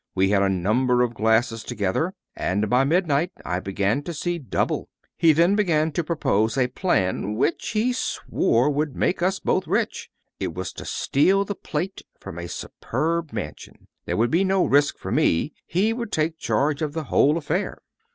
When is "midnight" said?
2.85-3.31